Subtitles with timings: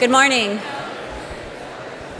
[0.00, 0.60] Good morning.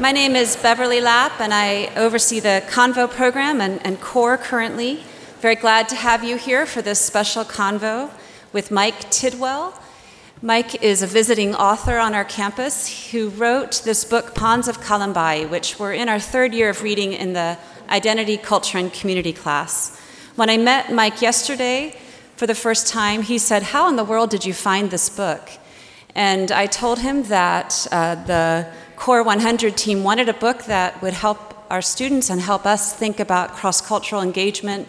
[0.01, 5.05] My name is Beverly Lapp, and I oversee the Convo program and, and CORE currently.
[5.39, 8.11] Very glad to have you here for this special convo
[8.53, 9.81] with Mike Tidwell.
[10.43, 15.49] Mike is a visiting author on our campus who wrote this book, Ponds of Kalambayi,
[15.49, 17.57] which we're in our third year of reading in the
[17.91, 19.97] Identity, Culture, and Community class.
[20.35, 21.97] When I met Mike yesterday
[22.35, 25.49] for the first time, he said, How in the world did you find this book?
[26.19, 31.13] And I told him that uh, the Core 100 team wanted a book that would
[31.13, 34.89] help our students and help us think about cross cultural engagement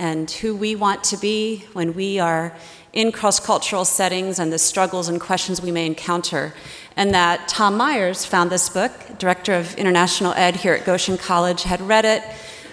[0.00, 2.56] and who we want to be when we are
[2.92, 6.52] in cross cultural settings and the struggles and questions we may encounter.
[6.96, 11.62] And that Tom Myers found this book, director of international ed here at Goshen College,
[11.62, 12.24] had read it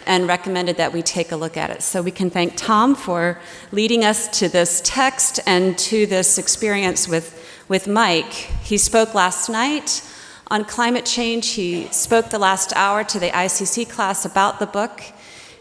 [0.06, 1.82] and recommended that we take a look at it.
[1.82, 3.40] So we can thank Tom for
[3.72, 7.38] leading us to this text and to this experience with,
[7.72, 8.34] with Mike.
[8.66, 10.04] He spoke last night
[10.48, 15.02] on climate change, he spoke the last hour to the ICC class about the book.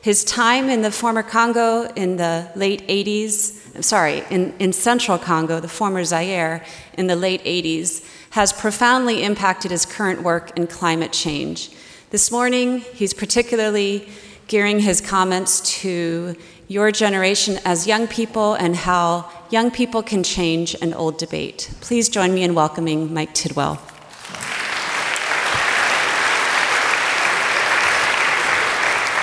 [0.02, 5.60] His time in the former Congo in the late 80s sorry, in, in central Congo,
[5.60, 11.12] the former Zaire, in the late 80s, has profoundly impacted his current work in climate
[11.12, 11.70] change.
[12.10, 14.08] This morning, he's particularly
[14.48, 16.34] gearing his comments to
[16.66, 21.70] your generation as young people and how young people can change an old debate.
[21.80, 23.82] Please join me in welcoming Mike Tidwell.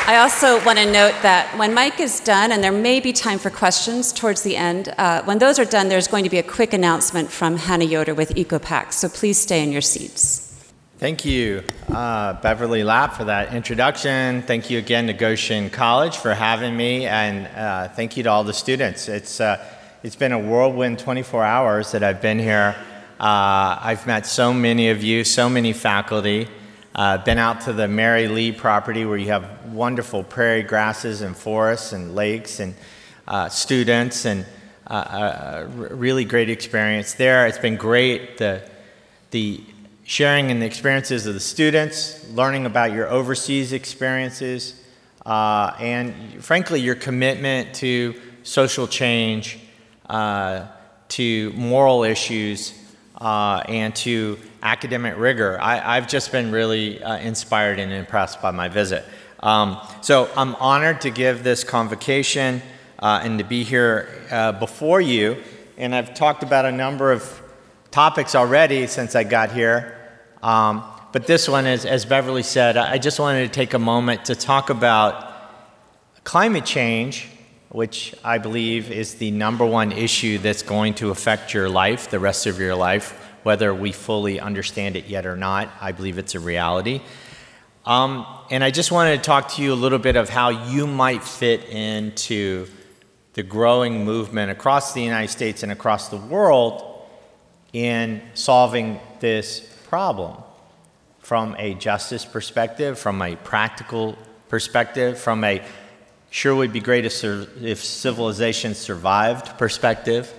[0.10, 3.40] I also want to note that when Mike is done, and there may be time
[3.40, 6.44] for questions towards the end, uh, when those are done, there's going to be a
[6.44, 10.44] quick announcement from Hannah Yoder with EcoPack, so please stay in your seats.
[10.98, 14.42] Thank you, uh, Beverly Lapp, for that introduction.
[14.44, 18.46] Thank you again to Goshen College for having me, and uh, thank you to all
[18.46, 19.10] the students.
[19.10, 19.64] It's, uh,
[20.04, 22.76] it's been a whirlwind 24 hours that I've been here.
[23.20, 26.48] Uh, I've met so many of you, so many faculty.
[26.94, 31.36] Uh, been out to the Merry Lea property where you have wonderful prairie grasses and
[31.36, 32.76] forests and lakes and
[33.28, 34.46] uh, students and
[34.86, 37.48] uh, a uh, really great experience there.
[37.48, 38.62] It's been great the
[39.32, 39.62] the
[40.04, 44.82] sharing and the experiences of the students, learning about your overseas experiences,
[45.26, 49.67] uh, and frankly your commitment to social change, uh,
[50.10, 52.74] to moral issues,
[53.20, 55.58] and to academic rigor.
[55.62, 59.06] I, have just been really uh, inspired and impressed by my visit.
[59.40, 62.62] Um, so I'm honored to give this convocation
[63.00, 65.38] uh, and to be here uh, before you.
[65.78, 67.42] And I've talked about a number of
[67.92, 69.96] topics already since I got here.
[70.42, 74.26] Um, but this one is, as Beverly said, I just wanted to take a moment
[74.26, 75.34] to talk about
[76.24, 77.30] climate change,
[77.70, 82.20] which I believe is the number one issue that's going to affect your life, the
[82.20, 85.70] rest of your life whether we fully understand it yet or not.
[85.80, 87.00] I believe it's a reality.
[87.86, 90.86] Um, and I just wanted to talk to you a little bit of how you
[90.86, 92.68] might fit into
[93.36, 97.08] the growing movement across the United States and across the world
[97.72, 100.44] in solving this problem
[101.20, 104.18] from a justice perspective, from a practical
[104.50, 105.64] perspective, from a
[106.38, 110.32] sure would be great if, civilization survived perspective.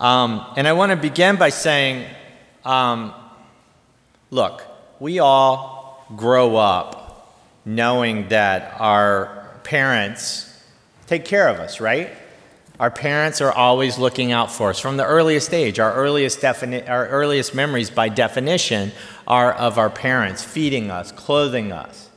[0.00, 2.06] Um, and I want to begin by saying
[2.64, 3.12] um,
[4.30, 4.62] look,
[4.98, 10.50] we all grow up knowing that our parents
[11.06, 12.10] take care of us, right?
[12.80, 15.78] Our parents are always looking out for us from the earliest age.
[15.78, 18.90] Our earliest, defini- our earliest memories, by definition,
[19.26, 22.08] are of our parents feeding us, clothing us,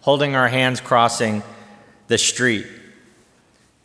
[0.00, 1.42] holding our hands crossing
[2.12, 2.66] the street.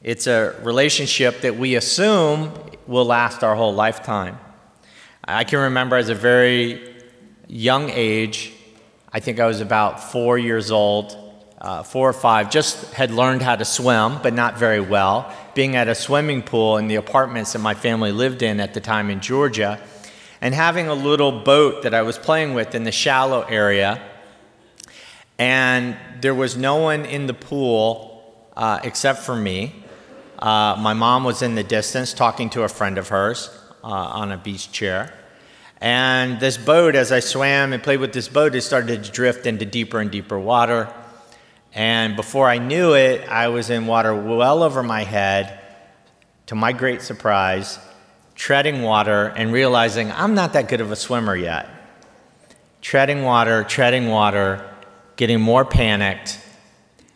[0.03, 2.51] It's a relationship that we assume
[2.85, 4.37] will last our whole lifetime.
[5.23, 6.93] I can remember as a very
[7.47, 8.51] young age,
[9.13, 11.15] I think I was about four years old,
[11.61, 15.77] uh, four or five, just had learned how to swim, but not very well, being
[15.77, 19.09] at a swimming pool in the apartments that my family lived in at the time
[19.09, 19.79] in Georgia,
[20.41, 24.01] and having a little boat that I was playing with in the shallow area.
[25.39, 28.06] And there was no one in the pool
[28.57, 29.73] uh, except for me.
[30.39, 33.49] Uh, my mom was in the distance talking to a friend of hers
[33.83, 35.13] uh, on a beach chair.
[35.79, 39.45] And this boat, as I swam and played with this boat, it started to drift
[39.45, 40.91] into deeper and deeper water.
[41.73, 45.59] And before I knew it, I was in water well over my head,
[46.47, 47.77] to my great surprise,
[48.33, 51.69] treading water and realizing I'm not that good of a swimmer yet.
[52.81, 54.67] Treading water, treading water,
[55.15, 56.39] getting more panicked,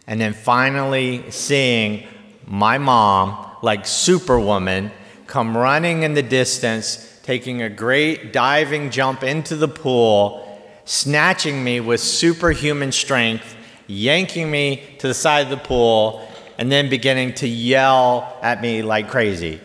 [0.08, 2.08] and then finally seeing
[2.46, 4.92] my mom, like Superwoman,
[5.28, 11.80] come running in the distance taking a great diving jump into the pool, snatching me
[11.80, 13.56] with superhuman strength,
[13.88, 16.28] yanking me to the side of the pool,
[16.58, 19.60] and then beginning to yell at me like crazy.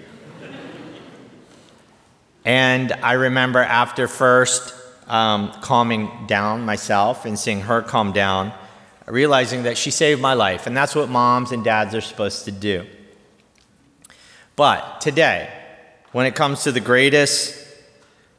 [2.45, 4.75] and I remember after first
[5.07, 8.53] um, calming down myself and seeing her calm down,
[9.07, 10.67] realizing that she saved my life.
[10.67, 12.87] And that's what moms and dads are supposed to do.
[14.57, 15.53] But today,
[16.13, 17.55] when it comes to the greatest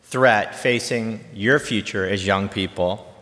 [0.04, 3.14] threat facing your future as young people,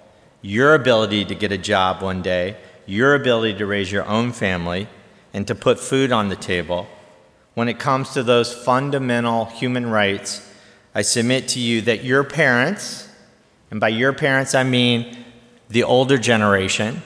[0.41, 2.55] your ability to get a job one day,
[2.85, 4.87] your ability to raise your own family,
[5.33, 6.87] and to put food on the table,
[7.55, 10.47] when it comes to those fundamental human rights,
[10.93, 13.09] I submit to you that your parents,
[13.71, 15.25] and by your parents I mean
[15.67, 17.01] the older generation,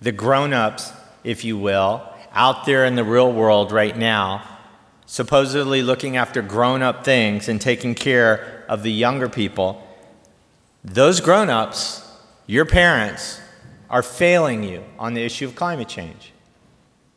[0.00, 0.92] the grown ups,
[1.24, 2.02] if you will,
[2.32, 4.42] out there in the real world right now,
[5.06, 9.84] supposedly looking after grown up things and taking care of the younger people,
[10.84, 12.08] those grown ups,
[12.46, 13.40] your parents,
[13.90, 16.32] are failing you on the issue of climate change.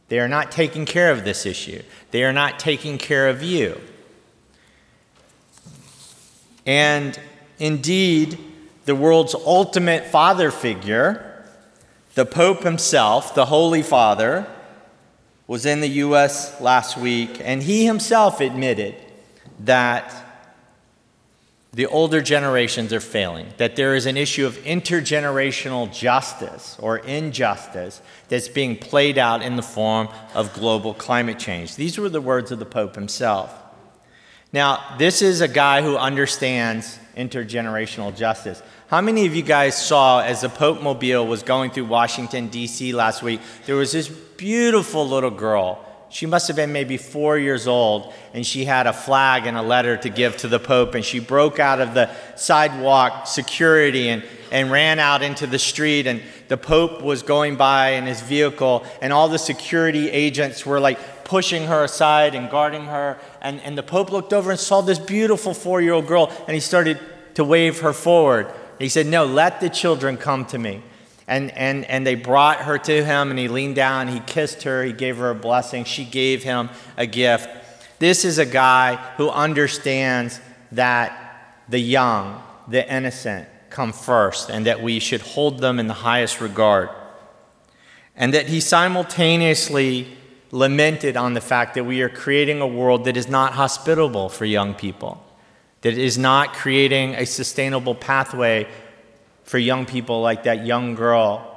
[0.07, 3.79] They are not taking care of this issue, they are not taking care of you.
[6.65, 7.19] And
[7.59, 8.37] indeed,
[8.85, 11.30] the world's ultimate father figure
[12.13, 14.47] the Pope himself, the Holy Father,
[15.47, 16.59] was in the U.S.
[16.61, 18.95] last week, and he himself admitted
[19.59, 20.13] that
[21.73, 28.01] the older generations are failing, that there is an issue of intergenerational justice or injustice
[28.27, 31.75] that's being played out in the form of global climate change.
[31.75, 33.53] These were the words of the Pope himself.
[34.51, 38.61] Now, this is a guy who understands intergenerational justice.
[38.91, 42.91] How many of you guys saw as the Pope Mobile was going through Washington, D.C.
[42.91, 43.39] last week?
[43.65, 45.81] There was this beautiful little girl.
[46.09, 49.61] She must have been maybe four years old, and she had a flag and a
[49.61, 50.93] letter to give to the Pope.
[50.93, 56.05] And she broke out of the sidewalk security and, and ran out into the street.
[56.05, 60.81] And the Pope was going by in his vehicle, and all the security agents were
[60.81, 63.17] like pushing her aside and guarding her.
[63.41, 66.55] And, and the Pope looked over and saw this beautiful four year old girl, and
[66.55, 66.99] he started
[67.35, 68.51] to wave her forward.
[68.83, 70.81] He said, No, let the children come to me.
[71.27, 74.83] And, and, and they brought her to him, and he leaned down, he kissed her,
[74.83, 77.49] he gave her a blessing, she gave him a gift.
[77.99, 80.41] This is a guy who understands
[80.73, 85.93] that the young, the innocent, come first, and that we should hold them in the
[85.93, 86.89] highest regard.
[88.15, 90.17] And that he simultaneously
[90.51, 94.43] lamented on the fact that we are creating a world that is not hospitable for
[94.43, 95.25] young people
[95.81, 98.67] that is not creating a sustainable pathway
[99.43, 101.47] for young people like that young girl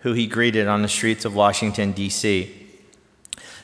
[0.00, 2.64] who he greeted on the streets of Washington, D.C.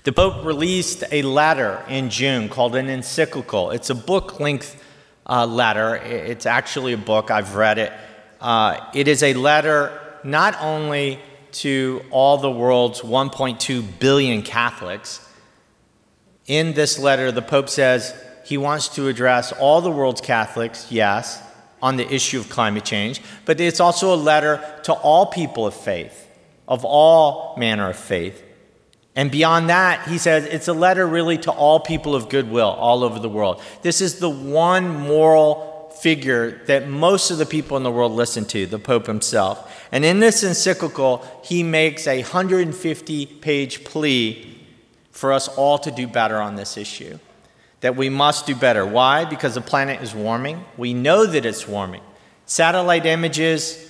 [0.04, 3.70] The Pope released a letter in June called an encyclical.
[3.70, 4.82] It's a book length
[5.26, 7.92] uh, letter, it's actually a book, I've read it.
[8.40, 11.20] Uh, it is a letter not only
[11.52, 15.26] to all the world's 1.2 billion Catholics.
[16.46, 18.14] In this letter, the Pope says,
[18.44, 21.42] he wants to address all the world's Catholics, yes,
[21.82, 25.74] on the issue of climate change, but it's also a letter to all people of
[25.74, 26.28] faith,
[26.68, 28.42] of all manner of faith.
[29.16, 33.02] And beyond that, he says it's a letter really to all people of goodwill all
[33.02, 33.60] over the world.
[33.82, 38.44] This is the one moral figure that most of the people in the world listen
[38.46, 39.86] to, the Pope himself.
[39.92, 44.58] And in this encyclical, he makes a 150 page plea
[45.10, 47.18] for us all to do better on this issue
[47.80, 48.84] that we must do better.
[48.84, 49.24] Why?
[49.24, 50.64] Because the planet is warming.
[50.76, 52.02] We know that it's warming.
[52.46, 53.86] Satellite images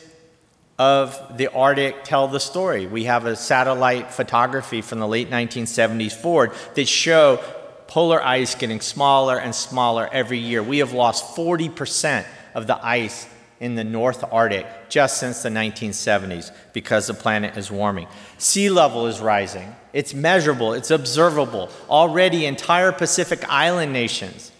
[0.78, 2.86] of the Arctic tell the story.
[2.86, 7.38] We have a satellite photography from the late 1970s forward that show
[7.86, 10.62] polar ice getting smaller and smaller every year.
[10.62, 13.26] We have lost 40% of the ice
[13.58, 18.06] in the North Arctic just since the 1970s because the planet is warming.
[18.38, 19.74] Sea level is rising.
[19.92, 21.70] It's measurable, it's observable.
[21.88, 24.52] Already, entire Pacific Island nations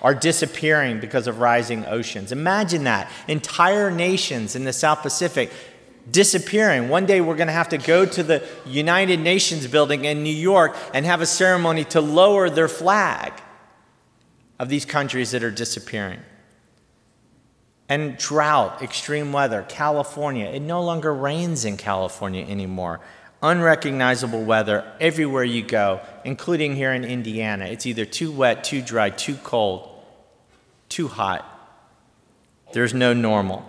[0.00, 2.32] are disappearing because of rising oceans.
[2.32, 3.10] Imagine that.
[3.28, 5.52] Entire nations in the South Pacific
[6.10, 6.88] disappearing.
[6.88, 10.34] One day we're going to have to go to the United Nations building in New
[10.34, 13.32] York and have a ceremony to lower their flag
[14.58, 16.18] of these countries that are disappearing
[17.88, 19.66] and drought, extreme weather.
[19.68, 23.00] California, it no longer rains in California anymore.
[23.42, 27.64] Unrecognizable weather everywhere you go, including here in Indiana.
[27.66, 29.88] It's either too wet, too dry, too cold,
[30.88, 31.48] too hot.
[32.72, 33.68] There's no normal.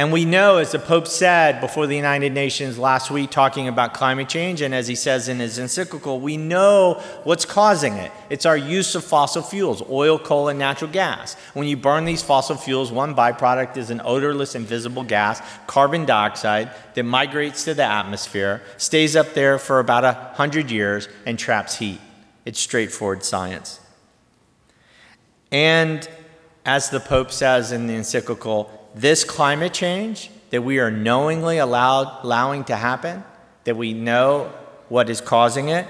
[0.00, 3.92] And we know, as the Pope said before the United Nations last week, talking about
[3.92, 8.10] climate change, and as he says in his encyclical, we know what's causing it.
[8.30, 11.34] It's our use of fossil fuels, oil, coal, and natural gas.
[11.52, 16.70] When you burn these fossil fuels, one byproduct is an odorless, invisible gas, carbon dioxide,
[16.94, 22.00] that migrates to the atmosphere, stays up there for about 100 years, and traps heat.
[22.46, 23.80] It's straightforward science.
[25.52, 26.08] And
[26.64, 32.24] as the Pope says in the encyclical, this climate change that we are knowingly allowed,
[32.24, 33.24] allowing to happen,
[33.64, 34.52] that we know
[34.88, 35.86] what is causing it,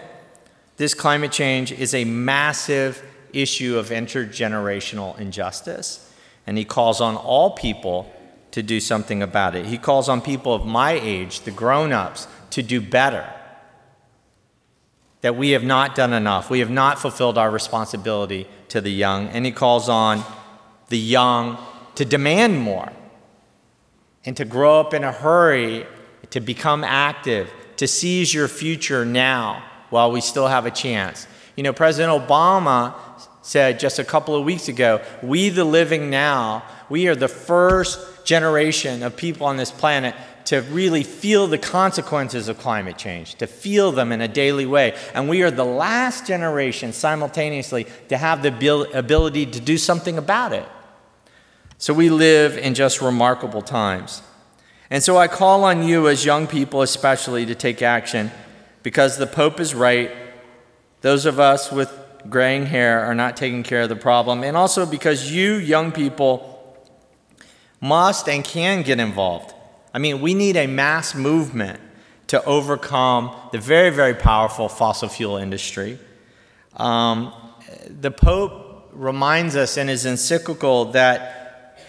[0.80, 3.02] this climate change is a massive
[3.34, 6.10] issue of intergenerational injustice.
[6.46, 8.10] And he calls on all people
[8.52, 9.66] to do something about it.
[9.66, 13.30] He calls on people of my age, the grown ups, to do better.
[15.20, 16.48] That we have not done enough.
[16.48, 19.28] We have not fulfilled our responsibility to the young.
[19.28, 20.24] And he calls on
[20.88, 21.58] the young
[21.94, 22.92] to demand more
[24.24, 25.86] and to grow up in a hurry,
[26.30, 31.26] to become active, to seize your future now while we still have a chance.
[31.56, 32.94] You know, President Obama
[33.42, 37.98] said just a couple of weeks ago, we the living now, we are the first
[38.24, 40.14] generation of people on this planet
[40.46, 44.96] to really feel the consequences of climate change, to feel them in a daily way.
[45.14, 50.52] And we are the last generation simultaneously to have the ability to do something about
[50.52, 50.66] it.
[51.80, 54.20] So we live in just remarkable times.
[54.90, 58.30] And so I call on you, as young people especially, to take action
[58.82, 60.10] because the Pope is right.
[61.00, 61.90] Those of us with
[62.28, 64.44] graying hair are not taking care of the problem.
[64.44, 66.76] And also because you, young people,
[67.80, 69.54] must and can get involved.
[69.94, 71.80] I mean, we need a mass movement
[72.26, 75.98] to overcome the very, very powerful fossil fuel industry.
[76.76, 77.32] Um,
[77.88, 81.39] the Pope reminds us in his encyclical that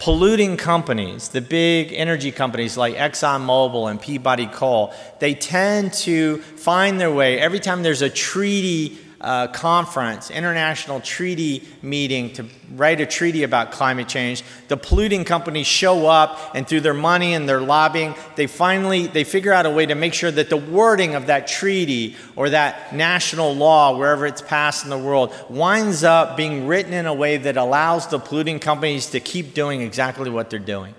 [0.02, 6.98] polluting companies, the big energy companies like ExxonMobil and Peabody Coal, they tend to find
[6.98, 13.06] their way every time there's a treaty uh, conference, international treaty meeting to write a
[13.06, 14.42] treaty about climate change.
[14.68, 19.24] The polluting companies show up, and through their money and their lobbying, they finally they
[19.24, 22.94] figure out a way to make sure that the wording of that treaty or that
[22.94, 27.36] national law, wherever it's passed in the world, winds up being written in a way
[27.36, 30.94] that allows the polluting companies to keep doing exactly what they're doing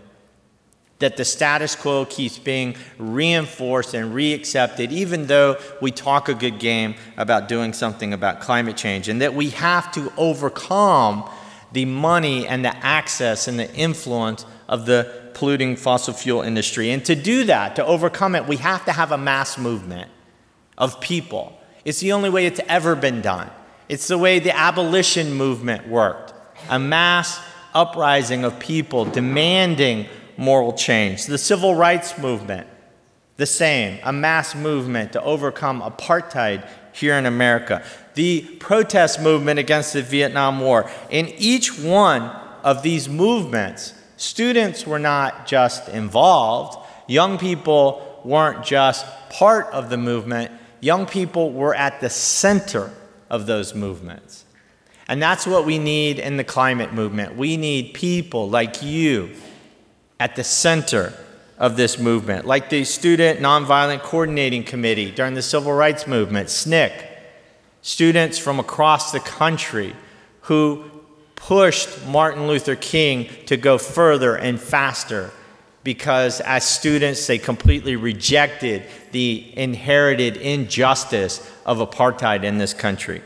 [1.04, 6.60] that the status quo keeps being reinforced and reaccepted, even though we talk a good
[6.60, 11.30] game about doing something about climate change, and that we have to overcome
[11.74, 16.90] the money and the access and the influence of the polluting fossil fuel industry.
[16.92, 20.10] And to do that, to overcome it, we have to have a mass movement
[20.78, 21.60] of people.
[21.84, 23.50] It's the only way it's ever been done.
[23.90, 26.34] It's the way the abolition movement worked
[26.70, 27.42] a mass
[27.74, 30.08] uprising of people demanding
[30.38, 31.26] moral change.
[31.26, 32.68] The civil rights movement,
[33.38, 37.84] the same, a mass movement to overcome apartheid here in America.
[38.14, 40.90] The protest movement against the Vietnam War.
[41.10, 42.24] In each one
[42.64, 49.98] of these movements, students were not just involved, young people weren't just part of the
[49.98, 52.92] movement, young people were at the center
[53.30, 54.46] of those movements.
[55.08, 57.36] And that's what we need in the climate movement.
[57.36, 59.32] We need people like you
[60.20, 61.14] at the center
[61.58, 67.08] of this movement, like the Student Nonviolent Coordinating Committee during the Civil Rights Movement, SNCC,
[67.82, 69.96] students from across the country
[70.42, 70.84] who
[71.36, 75.32] pushed Martin Luther King to go further and faster
[75.84, 83.22] because as students they completely rejected the inherited injustice of apartheid in this country.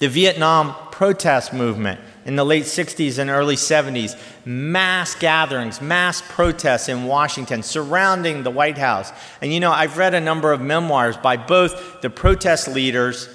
[0.00, 6.90] The Vietnam protest movement in the late 60s and early 70s, mass gatherings, mass protests
[6.90, 9.10] in Washington surrounding the White House.
[9.40, 13.30] And you know, I've read a number of memoirs by both the protest leaders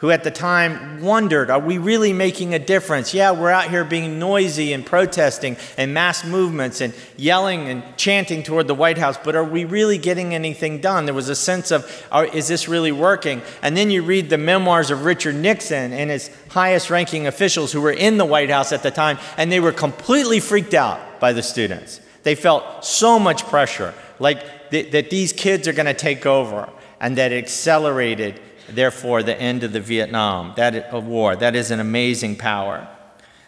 [0.00, 3.12] who at the time wondered, are we really making a difference?
[3.12, 8.42] Yeah, we're out here being noisy and protesting and mass movements and yelling and chanting
[8.42, 11.04] toward the White House, but are we really getting anything done?
[11.04, 11.84] There was a sense of,
[12.32, 13.42] is this really working?
[13.60, 17.82] And then you read the memoirs of Richard Nixon and his highest ranking officials who
[17.82, 21.34] were in the White House at the time, and they were completely freaked out by
[21.34, 22.00] the students.
[22.22, 26.70] They felt so much pressure, like th- that these kids are going to take over,
[27.00, 28.40] and that accelerated
[28.74, 31.36] therefore, the end of the Vietnam that, War.
[31.36, 32.88] That is an amazing power.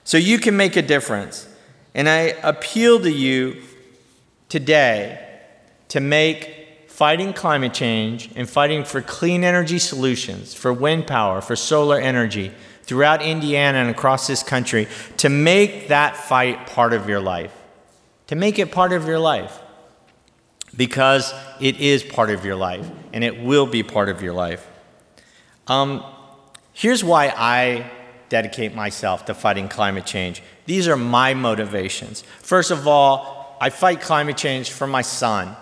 [0.04, 1.48] So you can make a difference.
[1.94, 3.62] And I appeal to you
[4.48, 5.40] today
[5.88, 11.56] to make fighting climate change and fighting for clean energy solutions, for wind power, for
[11.56, 12.52] solar energy
[12.82, 14.88] throughout Indiana and across this country,
[15.18, 17.52] to make that fight part of your life
[18.32, 19.60] to make it part of your life
[20.74, 24.66] because it is part of your life and it will be part of your life.
[25.72, 26.04] Um,
[26.74, 27.90] here's why I
[28.28, 30.42] dedicate myself to fighting climate change.
[30.66, 32.24] These are my motivations.
[32.42, 35.56] First of all, I fight climate change for my son,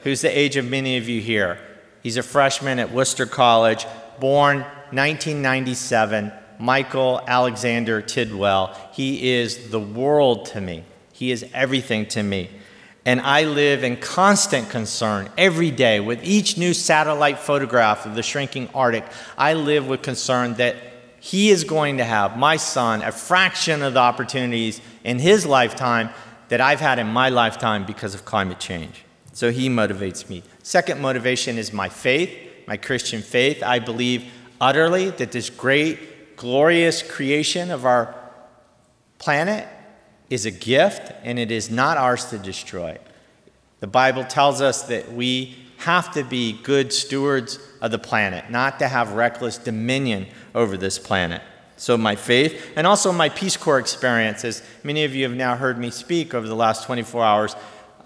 [0.00, 1.58] who's the age of many of you here.
[2.02, 3.86] He's a freshman at Worcester College,
[4.20, 4.58] born
[4.92, 8.76] 1997, Michael Alexander Tidwell.
[8.92, 10.84] He is the world to me,
[11.14, 12.50] he is everything to me.
[13.06, 18.22] And I live in constant concern every day with each new satellite photograph of the
[18.22, 19.04] shrinking Arctic.
[19.38, 20.74] I live with concern that
[21.20, 26.10] he is going to have, my son, a fraction of the opportunities in his lifetime
[26.48, 29.04] that I've had in my lifetime because of climate change.
[29.32, 30.42] So he motivates me.
[30.64, 32.36] Second motivation is my faith,
[32.66, 33.62] my Christian faith.
[33.62, 34.24] I believe
[34.60, 38.16] utterly that this great, glorious creation of our
[39.18, 39.68] planet
[40.30, 42.98] is a gift and it is not ours to destroy.
[43.80, 48.78] The Bible tells us that we have to be good stewards of the planet, not
[48.78, 51.42] to have reckless dominion over this planet.
[51.76, 55.56] So, my faith and also my Peace Corps experience, as many of you have now
[55.56, 57.56] heard me speak over the last 24 hours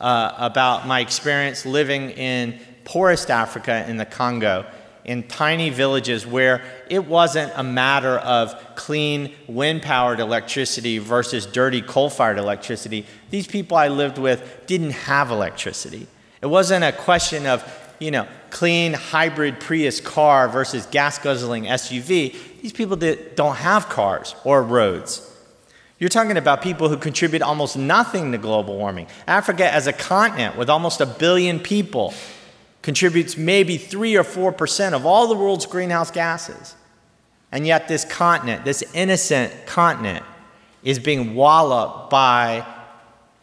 [0.01, 4.67] uh, about my experience living in poorest Africa in the Congo
[5.11, 11.83] in tiny villages where it wasn't a matter of clean wind powered electricity versus dirty
[11.83, 13.05] coal fired electricity.
[13.29, 16.07] These people I lived with didn't have electricity.
[16.41, 17.65] It wasn't a question of,
[17.99, 22.37] you know, clean hybrid Prius car versus gas guzzling SUV.
[22.63, 25.27] These people don't have cars or roads.
[25.99, 29.09] You're talking about people who contribute almost nothing to global warming.
[29.27, 32.15] Africa, as a continent with almost a billion people,
[32.83, 36.75] contributes maybe 3 or 4% of all the world's greenhouse gases.
[37.53, 40.25] And yet, this continent, this innocent continent,
[40.83, 42.65] is being walloped by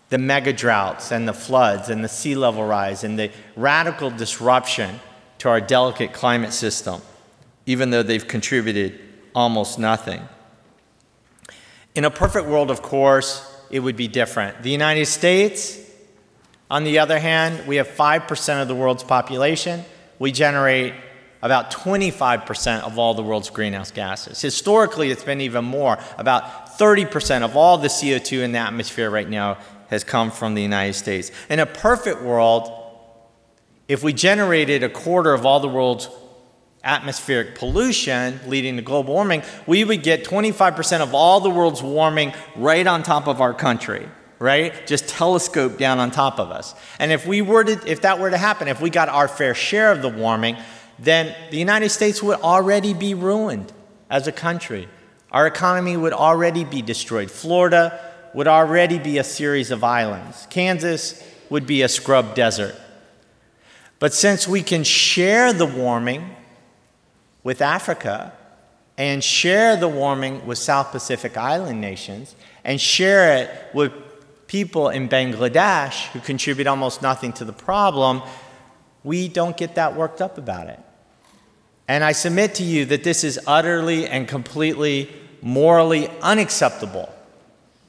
[0.09, 4.99] the mega droughts and the floods and the sea level rise and the radical disruption
[5.39, 7.01] to our delicate climate system,
[7.65, 8.99] even though they've contributed
[9.35, 10.21] almost nothing.
[11.93, 14.63] In a perfect world, of course, it would be different.
[14.63, 15.79] The United States
[16.69, 19.85] on the other hand, we have 5% of the world's population.
[20.19, 20.93] We generate
[21.41, 24.41] about 25% of all the world's greenhouse gases.
[24.41, 25.97] Historically, it's been even more.
[26.17, 29.57] About 30% of all the CO2 in the atmosphere right now
[29.89, 31.31] has come from the United States.
[31.49, 32.69] In a perfect world,
[33.87, 36.09] if we generated a quarter of all the world's
[36.83, 42.33] atmospheric pollution leading to global warming, we would get 25% of all the world's warming
[42.55, 44.07] right on top of our country
[44.39, 44.85] right?
[44.85, 46.75] Just telescope down on top of us.
[46.99, 49.55] And if we were to, if that were to happen, if we got our fair
[49.55, 50.57] share of the warming,
[50.99, 53.71] then the United States would already be ruined
[54.09, 54.87] as a country.
[55.31, 57.29] Our economy would already be destroyed.
[57.29, 57.99] Florida
[58.33, 60.47] would already be a series of islands.
[60.49, 62.75] Kansas would be a scrub desert.
[63.99, 66.35] But since we can share the warming
[67.43, 68.33] with Africa
[68.97, 73.93] and share the warming with South Pacific Island nations and share it with
[74.47, 78.21] people in Bangladesh who contribute almost nothing to the problem,
[79.03, 80.79] we don't get that worked up about it.
[81.87, 85.09] And I submit to you that this is utterly and completely
[85.41, 87.13] morally unacceptable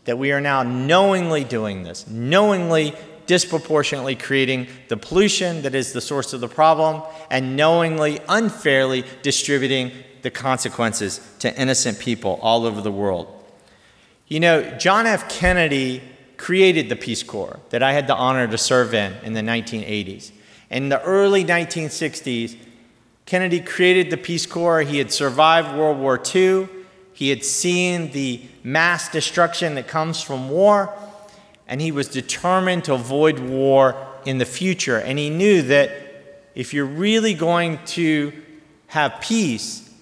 [0.05, 2.95] that we are now knowingly doing this, knowingly
[3.27, 9.93] disproportionately creating the pollution that is the source of the problem, and knowingly unfairly distributing
[10.23, 13.27] the consequences to innocent people all over the world.
[14.29, 15.29] You know, John F.
[15.29, 16.03] Kennedy
[16.39, 20.31] created the Peace Corps that I had the honor to serve in in the 1980s.
[20.71, 22.57] In the early 1960s,
[23.27, 24.83] Kennedy created the Peace Corps.
[24.83, 26.69] He had survived World War II.
[27.13, 30.95] He had seen the mass destruction that comes from war,
[31.67, 34.99] and he was determined to avoid war in the future.
[34.99, 35.91] And he knew that
[36.55, 38.33] if you're really going to
[38.87, 39.93] have peace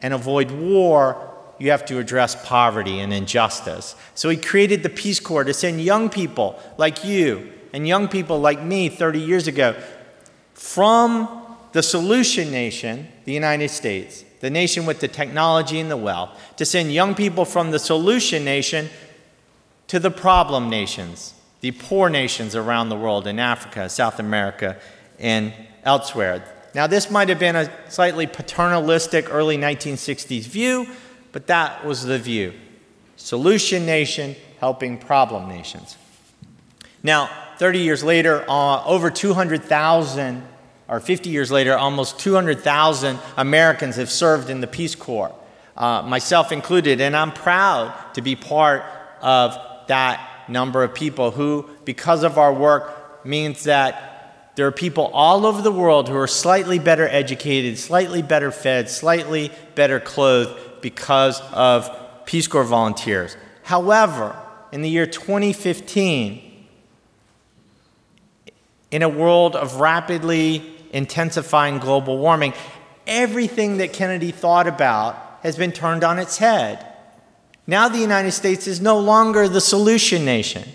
[0.00, 1.29] and avoid war,
[1.60, 3.94] you have to address poverty and injustice.
[4.14, 8.40] So he created the Peace Corps to send young people like you and young people
[8.40, 9.76] like me 30 years ago
[10.54, 11.28] from
[11.72, 16.64] the solution nation, the United States, the nation with the technology and the wealth, to
[16.64, 18.88] send young people from the solution nation
[19.86, 24.78] to the problem nations, the poor nations around the world in Africa, South America,
[25.18, 25.52] and
[25.84, 26.42] elsewhere.
[26.74, 30.86] Now, this might have been a slightly paternalistic early 1960s view,
[31.32, 32.52] but that was the view.
[33.16, 35.96] Solution nation helping problem nations.
[37.02, 40.42] Now, 30 years later, uh, over 200,000,
[40.88, 45.34] or 50 years later, almost 200,000 Americans have served in the Peace Corps,
[45.76, 48.84] uh, myself included, and I'm proud to be part
[49.20, 55.06] of that number of people who, because of our work, means that there are people
[55.14, 60.58] all over the world who are slightly better educated, slightly better fed, slightly better clothed
[60.82, 61.90] because of
[62.26, 63.36] Peace Corps volunteers.
[63.62, 64.36] However,
[64.72, 66.66] in the year 2015,
[68.90, 72.52] in a world of rapidly intensifying global warming,
[73.06, 76.86] everything that Kennedy thought about has been turned on its head.
[77.66, 80.68] Now the United States is no longer the solution nation.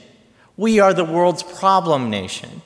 [0.58, 2.62] We are the world's problem nation.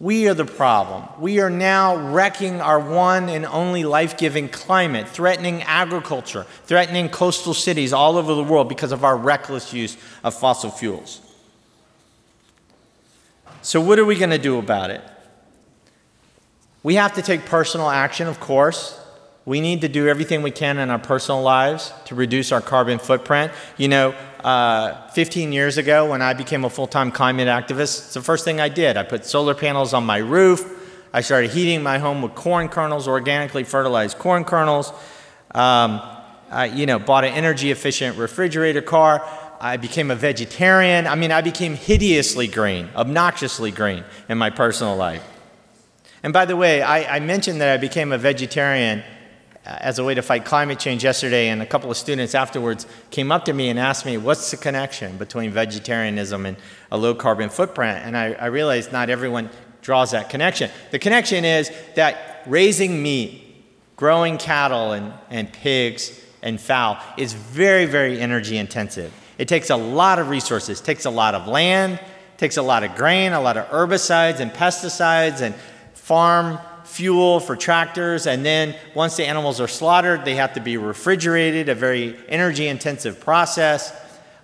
[0.00, 1.08] We are the problem.
[1.18, 7.52] We are now wrecking our one and only life giving climate, threatening agriculture, threatening coastal
[7.52, 11.20] cities all over the world because of our reckless use of fossil fuels.
[13.60, 15.02] So, what are we going to do about it?
[16.84, 19.00] We have to take personal action, of course.
[19.44, 22.98] We need to do everything we can in our personal lives to reduce our carbon
[22.98, 23.50] footprint.
[23.76, 28.14] You know, uh, 15 years ago, when I became a full time climate activist, it's
[28.14, 28.96] the first thing I did.
[28.96, 30.64] I put solar panels on my roof.
[31.12, 34.90] I started heating my home with corn kernels, organically fertilized corn kernels.
[35.54, 36.00] Um,
[36.50, 39.26] I, you know, bought an energy efficient refrigerator car.
[39.60, 41.06] I became a vegetarian.
[41.06, 45.26] I mean, I became hideously green, obnoxiously green in my personal life.
[46.22, 49.02] And by the way, I, I mentioned that I became a vegetarian
[49.68, 53.30] as a way to fight climate change yesterday, and a couple of students afterwards came
[53.30, 56.56] up to me and asked me, What's the connection between vegetarianism and
[56.90, 58.04] a low carbon footprint?
[58.04, 59.50] And I, I realized not everyone
[59.82, 60.70] draws that connection.
[60.90, 63.64] The connection is that raising meat,
[63.96, 69.12] growing cattle and, and pigs and fowl is very, very energy intensive.
[69.38, 72.00] It takes a lot of resources, takes a lot of land,
[72.36, 75.54] takes a lot of grain, a lot of herbicides and pesticides and
[75.94, 80.76] farm fuel for tractors, and then once the animals are slaughtered, they have to be
[80.76, 83.92] refrigerated, a very energy intensive process.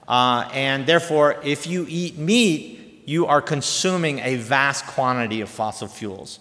[0.07, 5.89] Uh, and therefore, if you eat meat, you are consuming a vast quantity of fossil
[5.89, 6.39] fuels.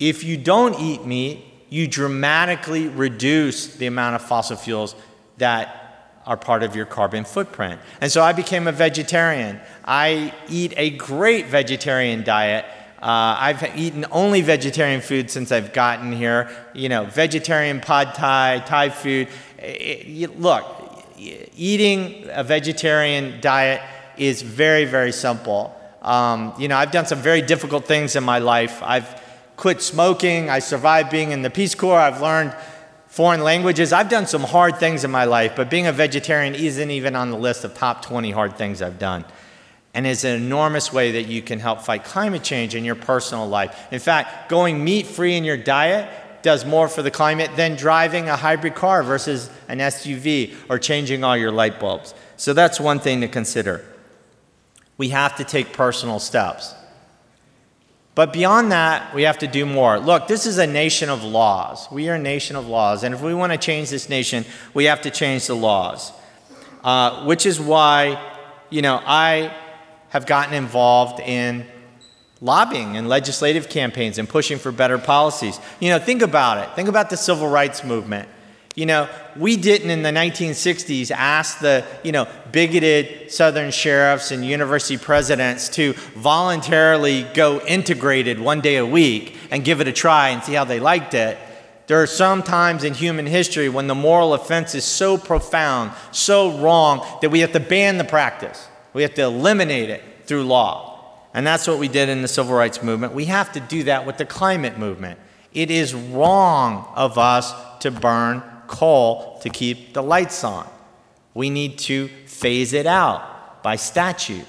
[0.00, 4.94] If you don't eat meat, you dramatically reduce the amount of fossil fuels
[5.38, 5.78] that
[6.26, 7.80] are part of your carbon footprint.
[8.00, 9.60] And so I became a vegetarian.
[9.84, 12.64] I eat a great vegetarian diet
[13.02, 16.48] uh, I've eaten only vegetarian food since I've gotten here.
[16.72, 19.26] You know, vegetarian pad thai, Thai food.
[19.58, 20.64] It, it, look,
[21.18, 23.82] eating a vegetarian diet
[24.16, 25.76] is very, very simple.
[26.00, 28.80] Um, you know, I've done some very difficult things in my life.
[28.84, 29.20] I've
[29.56, 30.48] quit smoking.
[30.48, 31.98] I survived being in the Peace Corps.
[31.98, 32.54] I've learned
[33.08, 33.92] foreign languages.
[33.92, 37.32] I've done some hard things in my life, but being a vegetarian isn't even on
[37.32, 39.24] the list of top 20 hard things I've done
[39.94, 43.46] and is an enormous way that you can help fight climate change in your personal
[43.46, 43.92] life.
[43.92, 46.08] In fact, going meat free in your diet
[46.42, 51.22] does more for the climate than driving a hybrid car versus an SUV or changing
[51.22, 52.14] all your light bulbs.
[52.36, 53.84] So that's one thing to consider.
[54.98, 56.74] We have to take personal steps.
[58.14, 59.98] But beyond that, we have to do more.
[59.98, 61.88] Look, this is a nation of laws.
[61.90, 63.04] We are a nation of laws.
[63.04, 66.12] And if we want to change this nation, we have to change the laws.
[66.84, 68.20] Uh, which is why,
[68.68, 69.56] you know, I
[70.12, 71.66] have gotten involved in
[72.42, 75.58] lobbying and legislative campaigns and pushing for better policies.
[75.80, 76.74] You know, think about it.
[76.76, 78.28] Think about the civil rights movement.
[78.74, 84.44] You know, we didn't in the 1960s ask the, you know, bigoted Southern sheriffs and
[84.44, 90.28] university presidents to voluntarily go integrated one day a week and give it a try
[90.28, 91.38] and see how they liked it.
[91.86, 96.58] There are some times in human history when the moral offense is so profound, so
[96.58, 98.68] wrong, that we have to ban the practice.
[98.92, 100.88] We have to eliminate it through law.
[101.34, 103.14] And that's what we did in the civil rights movement.
[103.14, 105.18] We have to do that with the climate movement.
[105.52, 110.68] It is wrong of us to burn coal to keep the lights on.
[111.34, 114.46] We need to phase it out by statute.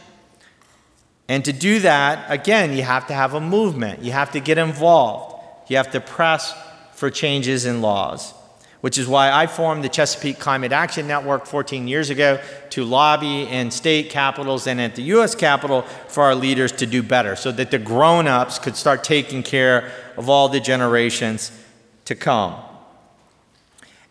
[1.29, 4.03] And to do that, again, you have to have a movement.
[4.03, 5.41] You have to get involved.
[5.69, 6.53] You have to press
[6.93, 8.33] for changes in laws
[8.83, 12.37] which is why I formed the Chesapeake Climate Action Network 14 years ago
[12.71, 17.01] to lobby in state capitals and at the US Capitol for our leaders to do
[17.01, 21.57] better so that the grown ups could start taking care of all the generations
[22.03, 22.55] to come.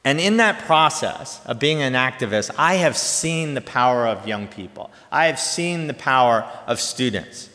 [0.05, 4.49] And in that process of being an activist, I have seen the power of young
[4.49, 4.91] people.
[5.11, 7.51] I have seen the power of students.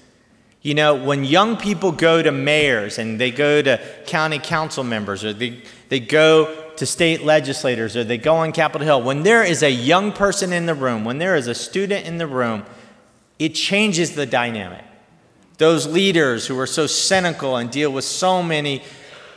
[0.61, 5.25] You know, when young people go to mayors and they go to county council members
[5.25, 9.43] or they, they go to state legislators or they go on Capitol Hill, when there
[9.43, 12.63] is a young person in the room, when there is a student in the room,
[13.39, 14.83] it changes the dynamic.
[15.57, 18.83] Those leaders who are so cynical and deal with so many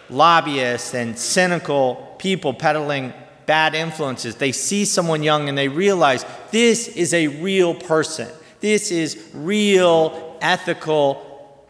[0.09, 3.13] lobbyists and cynical people peddling
[3.47, 8.29] bad influences, they see someone young and they realize this is a real person.
[8.61, 11.67] This is real ethical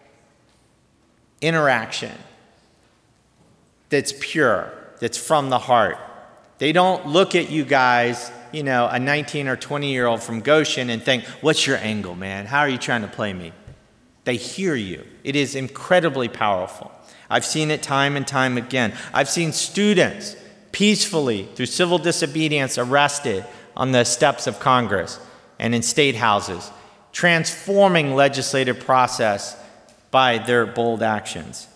[1.41, 2.13] interaction
[3.89, 5.99] that's pure, that's from the heart.
[6.59, 10.41] They don't look at you guys, you know, a 19 or 20 year old from
[10.41, 12.47] Goshen and think, What's your angle, man?
[12.47, 13.53] How are you trying to play me?
[14.25, 15.07] They hear you.
[15.25, 16.93] It is incredibly powerful.
[17.29, 18.93] I've seen it time and time again.
[19.15, 20.37] I've seen students
[20.73, 23.45] peacefully, through civil disobedience, arrested
[23.77, 25.19] on the steps of Congress
[25.59, 26.71] and in state houses,
[27.13, 29.57] transforming legislative process
[30.11, 31.69] by their bold actions.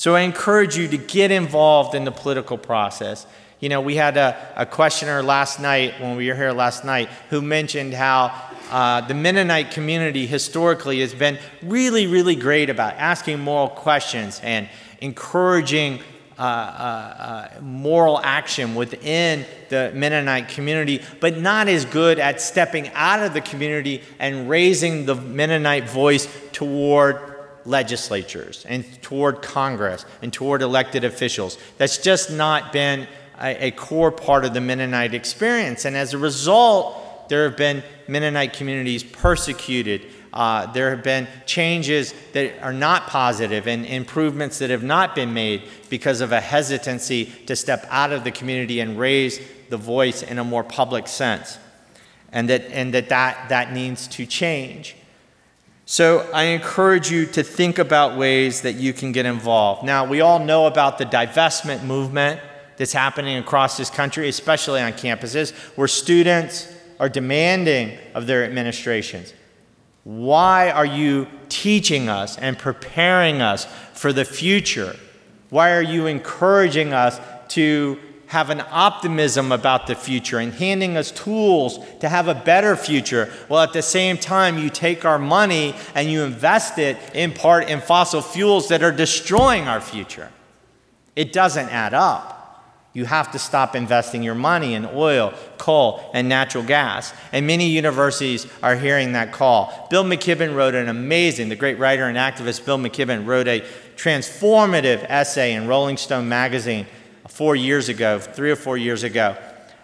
[0.00, 3.26] So I encourage you to get involved in the political process.
[3.58, 7.10] You know, we had a, a questioner last night, when we were here last night,
[7.28, 8.32] who mentioned how
[8.70, 14.70] uh, the Mennonite community historically has been really, really great about asking moral questions and
[15.02, 16.00] encouraging
[16.38, 22.88] uh, uh, uh, moral action within the Mennonite community, but not as good at stepping
[22.94, 27.29] out of the community and raising the Mennonite voice toward
[27.70, 31.56] legislatures and toward Congress and toward elected officials.
[31.78, 33.06] That's just not been
[33.40, 35.84] a, a core part of the Mennonite experience.
[35.84, 40.06] And as a result, there have been Mennonite communities persecuted.
[40.32, 45.32] Uh, there have been changes that are not positive and improvements that have not been
[45.32, 50.22] made because of a hesitancy to step out of the community and raise the voice
[50.22, 51.58] in a more public sense.
[52.32, 54.96] And that, and that, that, that needs to change.
[55.90, 59.82] So I encourage you to think about ways that you can get involved.
[59.82, 62.40] Now, we all know about the divestment movement
[62.76, 69.34] that's happening across this country, especially on campuses, where students are demanding of their administrations.
[70.04, 74.94] Why are you teaching us and preparing us for the future?
[75.48, 77.98] Why are you encouraging us to
[78.30, 83.28] have an optimism about the future and handing us tools to have a better future,
[83.48, 87.68] while at the same time you take our money and you invest it in part
[87.68, 90.30] in fossil fuels that are destroying our future.
[91.16, 92.36] It doesn't add up.
[92.92, 97.12] You have to stop investing your money in oil, coal, and natural gas.
[97.32, 99.88] And many universities are hearing that call.
[99.90, 103.62] Bill McKibben wrote an amazing, the great writer and activist Bill McKibben wrote a
[103.96, 106.86] transformative essay in Rolling Stone magazine
[107.30, 109.36] four years ago, three or four years ago,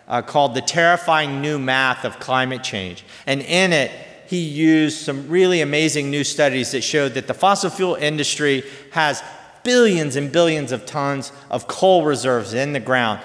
[0.09, 3.05] uh, called The Terrifying New Math of Climate Change.
[3.27, 3.91] And in it,
[4.27, 9.23] he used some really amazing new studies that showed that the fossil fuel industry has
[9.63, 13.21] billions and billions of tons of coal reserves in the ground,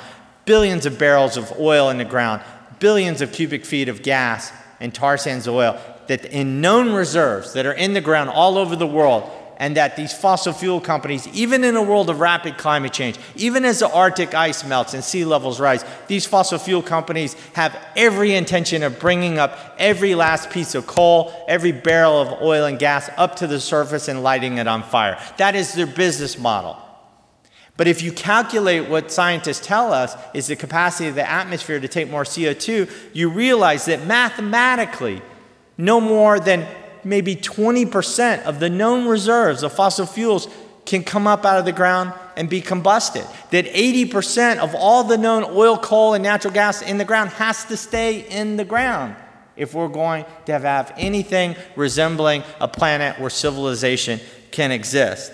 [0.45, 2.41] billions of barrels of oil in the ground,
[2.79, 7.65] billions of cubic feet of gas and tar sands oil that in known reserves that
[7.65, 9.29] are in the ground all over the world
[9.62, 13.63] and that these fossil fuel companies, even in a world of rapid climate change, even
[13.63, 18.34] as the Arctic ice melts and sea levels rise, these fossil fuel companies have every
[18.34, 23.08] intention of bringing up every last piece of coal, every barrel of oil and gas
[23.17, 25.21] up to the surface and lighting it on fire.
[25.38, 26.76] That is their business model.
[27.78, 31.88] But if you calculate what scientists tell us is the capacity of the atmosphere to
[31.88, 35.21] take more CO2, you realize that mathematically,
[35.78, 36.67] no more than
[37.04, 40.48] maybe 20% of the known reserves of fossil fuels
[40.86, 43.26] can come up out of the ground and be combusted.
[43.52, 47.66] That 80% of all the known oil, coal, and natural gas in the ground has
[47.66, 49.16] to stay in the ground
[49.56, 54.20] if we're going to have anything resembling a planet where civilization
[54.52, 55.32] can exist.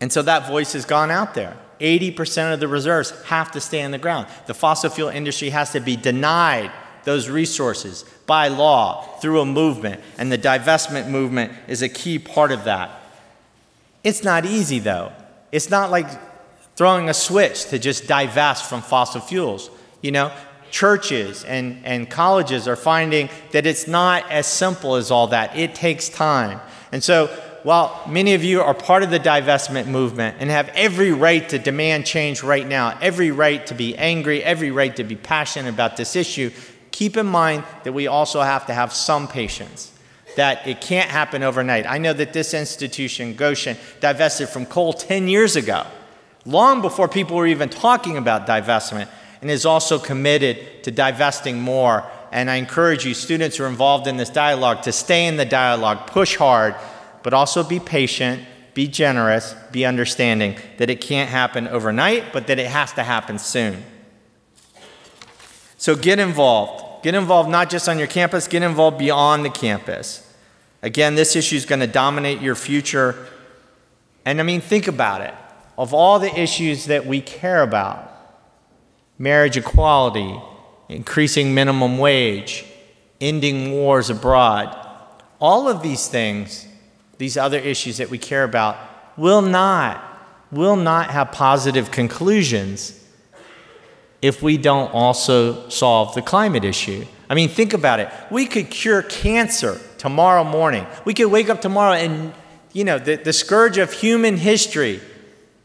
[0.00, 1.56] And so that voice has gone out there.
[1.78, 4.26] 80% of the reserves have to stay in the ground.
[4.46, 6.70] The fossil fuel industry has to be denied
[7.10, 12.52] those resources by law through a movement, and the divestment movement is a key part
[12.52, 13.02] of that.
[14.04, 15.10] It's not easy, though.
[15.50, 16.06] It's not like
[16.76, 19.70] throwing a switch to just divest from fossil fuels.
[20.02, 20.32] You know,
[20.70, 25.74] churches and, and colleges are finding that it's not as simple as all that, it
[25.74, 26.60] takes time.
[26.92, 27.26] And so,
[27.62, 31.58] while many of you are part of the divestment movement and have every right to
[31.58, 35.96] demand change right now, every right to be angry, every right to be passionate about
[35.96, 36.50] this issue,
[36.90, 39.92] keep in mind that we also have to have some patience,
[40.36, 41.86] that it can't happen overnight.
[41.86, 45.86] I know that this institution, Goshen, divested from coal 10 years ago,
[46.44, 49.08] long before people were even talking about divestment,
[49.40, 52.04] and is also committed to divesting more.
[52.30, 55.46] And I encourage you, students who are involved in this dialogue, to stay in the
[55.46, 56.74] dialogue, push hard,
[57.22, 62.58] but also be patient, be generous, be understanding that it can't happen overnight, but that
[62.58, 63.82] it has to happen soon.
[65.80, 67.02] So get involved.
[67.02, 70.30] Get involved not just on your campus, get involved beyond the campus.
[70.82, 73.16] Again, this issue is going to dominate your future.
[74.26, 75.32] And I mean, think about it.
[75.78, 78.12] Of all the issues that we care about
[79.18, 80.38] marriage equality,
[80.90, 82.66] increasing minimum wage,
[83.18, 84.76] ending wars abroad.
[85.40, 86.68] All of these things,
[87.16, 88.76] these other issues that we care about,
[89.16, 90.04] will not,
[90.52, 92.99] will not have positive conclusions
[94.22, 97.06] if we don't also solve the climate issue.
[97.28, 98.10] I mean, think about it.
[98.30, 100.86] We could cure cancer tomorrow morning.
[101.04, 102.32] We could wake up tomorrow and,
[102.72, 105.00] you know, the, the scourge of human history,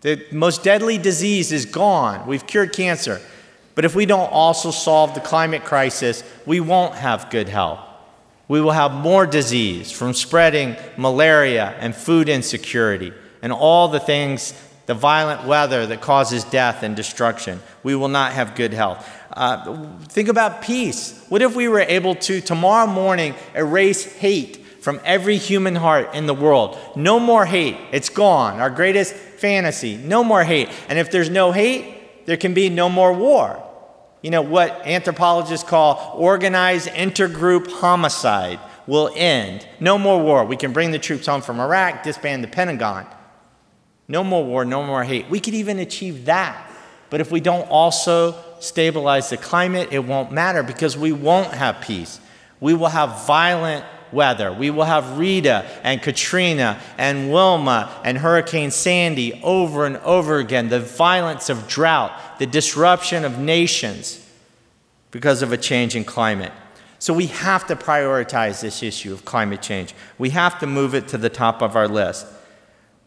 [0.01, 2.27] the most deadly disease is gone.
[2.27, 3.21] We've cured cancer.
[3.73, 7.79] But if we don't also solve the climate crisis, we won't have good health.
[8.47, 14.53] We will have more disease from spreading malaria and food insecurity and all the things
[14.85, 17.59] the violent weather that causes death and destruction.
[17.83, 19.09] We will not have good health.
[19.31, 21.23] Uh, think about peace.
[21.29, 26.27] What if we were able to, tomorrow morning, erase hate from every human heart in
[26.27, 26.77] the world?
[26.95, 27.77] No more hate.
[27.91, 28.59] It's gone.
[28.59, 29.97] Our greatest fantasy.
[29.97, 30.69] No more hate.
[30.87, 33.61] And if there's no hate, there can be no more war.
[34.21, 39.67] You know, what anthropologists call organized intergroup homicide will end.
[39.79, 40.45] No more war.
[40.45, 43.07] We can bring the troops home from Iraq, disband the Pentagon.
[44.07, 45.29] No more war, no more hate.
[45.29, 46.71] We could even achieve that.
[47.09, 51.81] But if we don't also stabilize the climate, it won't matter because we won't have
[51.81, 52.19] peace.
[52.59, 54.51] We will have violent weather.
[54.51, 60.69] We will have Rita and Katrina and Wilma and Hurricane Sandy over and over again.
[60.69, 64.21] The violence of drought, the disruption of nations
[65.11, 66.51] because of a change in climate.
[66.99, 69.93] So we have to prioritize this issue of climate change.
[70.17, 72.25] We have to move it to the top of our list.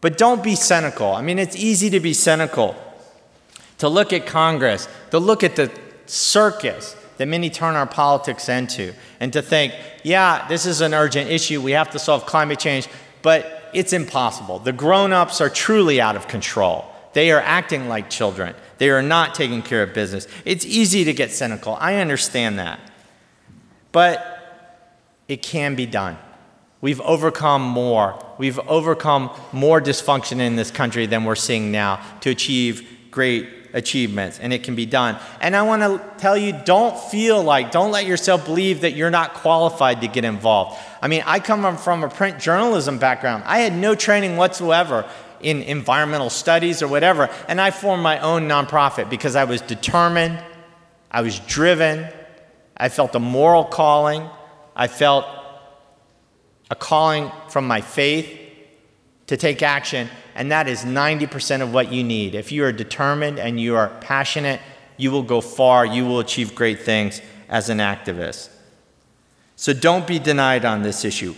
[0.01, 1.13] But don't be cynical.
[1.13, 2.75] I mean, it's easy to be cynical,
[3.79, 5.71] to look at Congress, to look at the
[6.05, 11.29] circus that many turn our politics into, and to think, yeah, this is an urgent
[11.29, 11.61] issue.
[11.61, 12.87] We have to solve climate change,
[13.21, 14.59] but it's impossible.
[14.59, 16.85] The grown ups are truly out of control.
[17.11, 18.55] They are acting like children.
[18.77, 20.27] They are not taking care of business.
[20.45, 21.75] It's easy to get cynical.
[21.79, 22.79] I understand that.
[23.91, 24.69] But
[25.27, 26.17] it can be done.
[26.81, 28.23] We've overcome more.
[28.37, 34.39] We've overcome more dysfunction in this country than we're seeing now to achieve great achievements,
[34.39, 35.17] and it can be done.
[35.41, 39.11] And I want to tell you don't feel like, don't let yourself believe that you're
[39.11, 40.79] not qualified to get involved.
[41.01, 45.09] I mean, I come from a print journalism background, I had no training whatsoever
[45.41, 50.41] in environmental studies or whatever, and I formed my own nonprofit because I was determined,
[51.11, 52.07] I was driven,
[52.75, 54.29] I felt a moral calling,
[54.75, 55.25] I felt
[56.69, 58.37] a calling from my faith
[59.27, 62.35] to take action, and that is 90% of what you need.
[62.35, 64.59] If you are determined and you are passionate,
[64.97, 68.49] you will go far, you will achieve great things as an activist.
[69.55, 71.35] So don't be denied on this issue.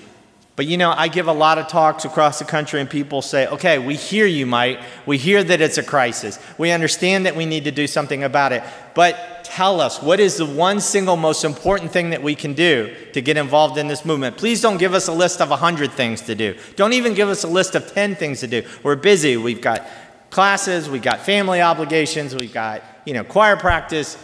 [0.55, 3.47] But you know, I give a lot of talks across the country, and people say,
[3.47, 4.79] okay, we hear you, Mike.
[5.05, 6.39] We hear that it's a crisis.
[6.57, 8.63] We understand that we need to do something about it.
[8.93, 12.93] But tell us, what is the one single most important thing that we can do
[13.13, 14.37] to get involved in this movement?
[14.37, 16.57] Please don't give us a list of 100 things to do.
[16.75, 18.63] Don't even give us a list of 10 things to do.
[18.83, 19.37] We're busy.
[19.37, 19.87] We've got
[20.31, 24.17] classes, we've got family obligations, we've got, you know, choir practice.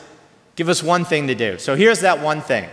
[0.55, 1.59] Give us one thing to do.
[1.59, 2.67] So here's that one thing.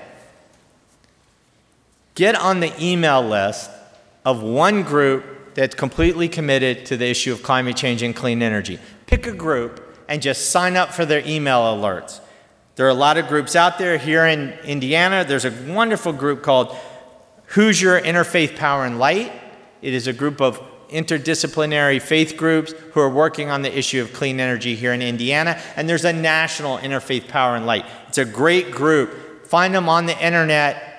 [2.15, 3.71] Get on the email list
[4.25, 8.79] of one group that's completely committed to the issue of climate change and clean energy.
[9.07, 12.21] Pick a group and just sign up for their email alerts.
[12.77, 13.99] There are a lot of groups out there.
[13.99, 16.77] Here in Indiana, there's a wonderful group called
[17.47, 19.33] Hoosier Interfaith Power and Light.
[19.83, 24.13] It is a group of interdisciplinary faith groups who are working on the issue of
[24.13, 25.61] clean energy here in Indiana.
[25.77, 27.87] And there's a national Interfaith Power and Light.
[28.09, 29.47] It's a great group.
[29.47, 30.94] Find them on the internet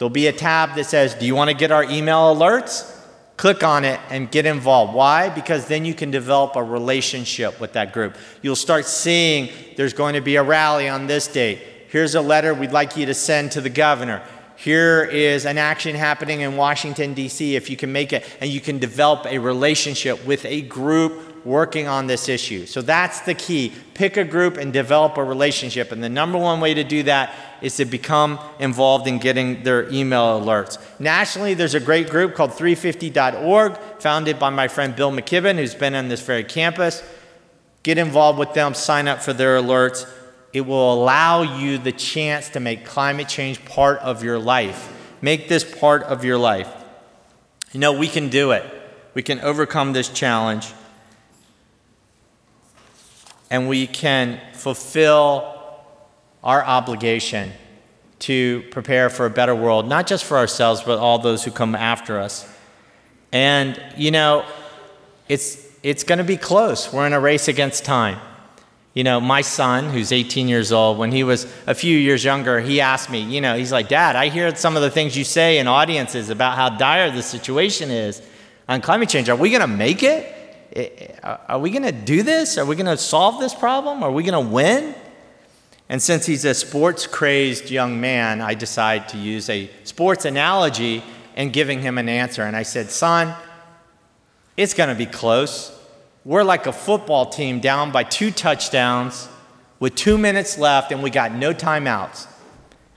[0.00, 2.90] There'll be a tab that says, Do you want to get our email alerts?
[3.36, 4.94] Click on it and get involved.
[4.94, 5.28] Why?
[5.28, 8.16] Because then you can develop a relationship with that group.
[8.40, 11.60] You'll start seeing there's going to be a rally on this date.
[11.88, 14.22] Here's a letter we'd like you to send to the governor.
[14.56, 18.60] Here is an action happening in Washington, D.C., if you can make it, and you
[18.60, 22.66] can develop a relationship with a group working on this issue.
[22.66, 23.72] So that's the key.
[23.94, 25.92] Pick a group and develop a relationship.
[25.92, 29.90] And the number one way to do that is to become involved in getting their
[29.90, 30.78] email alerts.
[30.98, 35.94] Nationally, there's a great group called 350.org, founded by my friend Bill McKibben, who's been
[35.94, 37.02] on this very campus.
[37.82, 40.10] Get involved with them, sign up for their alerts.
[40.52, 44.92] It will allow you the chance to make climate change part of your life.
[45.22, 46.68] Make this part of your life.
[47.72, 48.64] You know, we can do it.
[49.14, 50.72] We can overcome this challenge
[53.50, 55.56] and we can fulfill
[56.42, 57.52] our obligation
[58.20, 61.74] to prepare for a better world, not just for ourselves, but all those who come
[61.74, 62.48] after us.
[63.32, 64.44] And, you know,
[65.28, 66.92] it's, it's going to be close.
[66.92, 68.18] We're in a race against time.
[68.92, 72.60] You know, my son, who's 18 years old, when he was a few years younger,
[72.60, 75.24] he asked me, you know, he's like, Dad, I hear some of the things you
[75.24, 78.20] say in audiences about how dire the situation is
[78.68, 79.28] on climate change.
[79.28, 80.34] Are we going to make it?
[80.72, 82.56] Eh, eh, are we going to do this?
[82.56, 84.02] Are we going to solve this problem?
[84.02, 84.94] Are we going to win?
[85.88, 91.02] And since he's a sports crazed young man, I decided to use a sports analogy
[91.34, 92.42] and giving him an answer.
[92.44, 93.34] And I said, Son,
[94.56, 95.76] it's going to be close.
[96.24, 99.28] We're like a football team down by two touchdowns
[99.80, 102.28] with two minutes left, and we got no timeouts.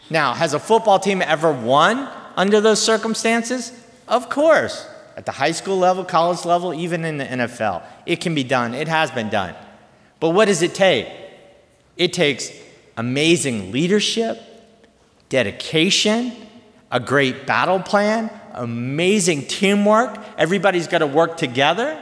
[0.09, 3.71] Now, has a football team ever won under those circumstances?
[4.07, 4.87] Of course.
[5.15, 7.83] At the high school level, college level, even in the NFL.
[8.05, 9.55] It can be done, it has been done.
[10.19, 11.07] But what does it take?
[11.97, 12.51] It takes
[12.97, 14.41] amazing leadership,
[15.29, 16.33] dedication,
[16.91, 20.17] a great battle plan, amazing teamwork.
[20.37, 22.01] Everybody's got to work together.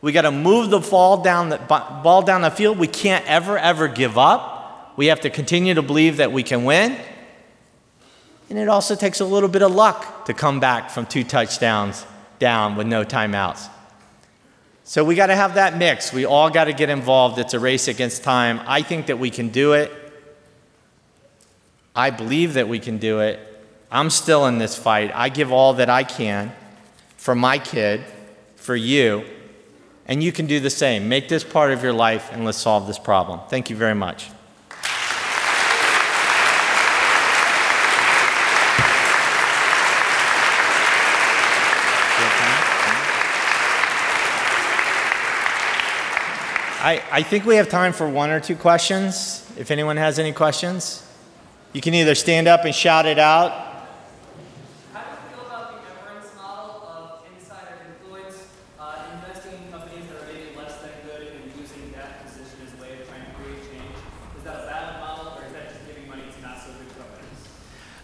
[0.00, 2.78] We got to move the ball down the ball down the field.
[2.78, 4.94] We can't ever ever give up.
[4.96, 6.96] We have to continue to believe that we can win.
[8.50, 12.06] And it also takes a little bit of luck to come back from two touchdowns
[12.38, 13.68] down with no timeouts.
[14.84, 16.12] So we got to have that mix.
[16.12, 17.38] We all got to get involved.
[17.38, 18.60] It's a race against time.
[18.66, 19.92] I think that we can do it.
[21.94, 23.40] I believe that we can do it.
[23.90, 25.10] I'm still in this fight.
[25.14, 26.52] I give all that I can
[27.16, 28.02] for my kid,
[28.56, 29.24] for you,
[30.06, 31.08] and you can do the same.
[31.08, 33.40] Make this part of your life and let's solve this problem.
[33.50, 34.30] Thank you very much.
[46.80, 49.44] I, I think we have time for one or two questions.
[49.58, 51.04] If anyone has any questions,
[51.72, 53.50] you can either stand up and shout it out
[54.92, 58.46] How do you feel about the governance model of insider influence?
[58.78, 62.80] Uh investing companies that are maybe less than good and using that position as a
[62.80, 63.98] way of trying to create change.
[64.38, 66.94] Is that a bad model or is that just giving money to not so good
[66.94, 67.42] companies?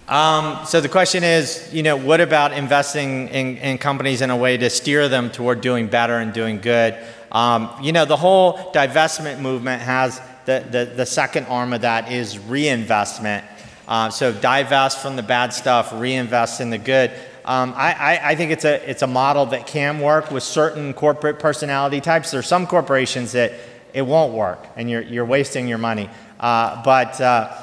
[0.08, 4.36] Um, so the question is, you know, what about investing in, in, companies in a
[4.36, 6.98] way to steer them toward doing better and doing good?
[7.34, 12.12] Um, you know, the whole divestment movement has the, the, the second arm of that
[12.12, 13.44] is reinvestment.
[13.88, 17.10] Uh, so divest from the bad stuff, reinvest in the good.
[17.44, 20.94] Um, I, I, I, think it's a, it's a model that can work with certain
[20.94, 22.30] corporate personality types.
[22.30, 23.52] There are some corporations that
[23.92, 26.08] it won't work and you're, you're wasting your money.
[26.40, 27.54] Uh, but uh,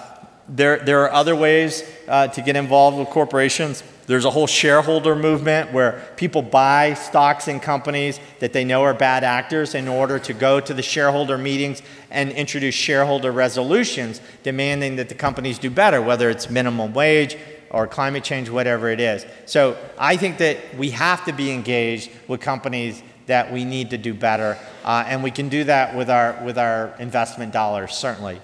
[0.51, 3.83] there, there are other ways uh, to get involved with corporations.
[4.05, 8.93] There's a whole shareholder movement where people buy stocks in companies that they know are
[8.93, 14.97] bad actors in order to go to the shareholder meetings and introduce shareholder resolutions demanding
[14.97, 17.37] that the companies do better, whether it's minimum wage
[17.69, 19.25] or climate change, whatever it is.
[19.45, 23.97] So I think that we have to be engaged with companies that we need to
[23.97, 28.41] do better, uh, and we can do that with our, with our investment dollars, certainly.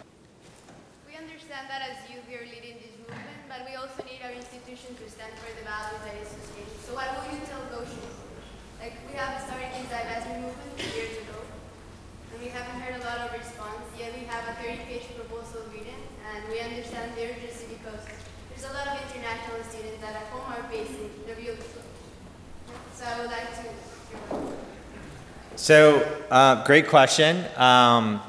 [25.68, 26.00] So,
[26.32, 27.44] uh, great question.
[27.58, 28.22] Um,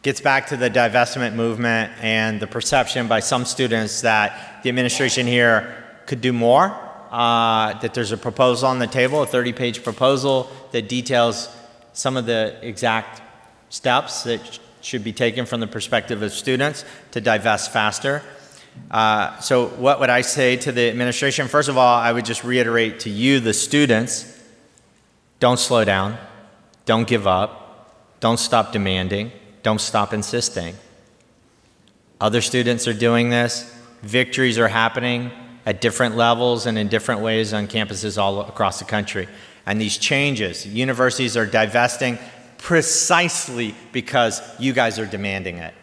[0.00, 5.26] gets back to the divestment movement and the perception by some students that the administration
[5.26, 6.74] here could do more.
[7.10, 11.54] Uh, that there's a proposal on the table, a 30 page proposal that details
[11.92, 13.20] some of the exact
[13.68, 18.22] steps that sh- should be taken from the perspective of students to divest faster.
[18.90, 21.46] Uh, so, what would I say to the administration?
[21.46, 24.42] First of all, I would just reiterate to you, the students,
[25.40, 26.16] don't slow down.
[26.86, 28.20] Don't give up.
[28.20, 29.32] Don't stop demanding.
[29.62, 30.76] Don't stop insisting.
[32.20, 33.70] Other students are doing this.
[34.02, 35.30] Victories are happening
[35.66, 39.28] at different levels and in different ways on campuses all across the country.
[39.66, 42.18] And these changes, universities are divesting
[42.58, 45.74] precisely because you guys are demanding it.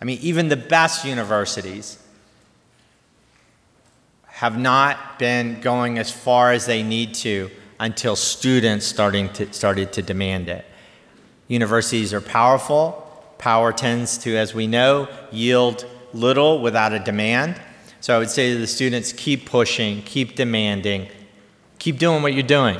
[0.00, 1.98] I mean, even the best universities
[4.26, 7.50] have not been going as far as they need to
[7.80, 10.64] until students starting to, started to demand it.
[11.46, 13.04] Universities are powerful.
[13.38, 17.60] Power tends to, as we know, yield little without a demand.
[18.00, 21.08] So I would say to the students keep pushing, keep demanding,
[21.78, 22.78] keep doing what you're doing.